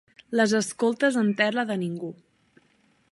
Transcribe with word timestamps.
Les 0.39 0.55
escoltes 0.59 1.19
en 1.23 1.29
terra 1.43 1.67
de 1.73 1.79
ningú 1.85 2.13